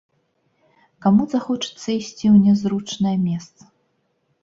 Каму 1.07 1.27
захочацца 1.35 1.87
ісці 1.99 2.25
ў 2.33 2.35
нязручнае 2.49 3.17
месца? 3.31 3.73